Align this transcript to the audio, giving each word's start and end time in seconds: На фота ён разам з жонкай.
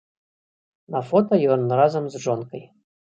На 0.95 1.01
фота 1.09 1.39
ён 1.57 1.61
разам 1.81 2.03
з 2.15 2.23
жонкай. 2.25 2.65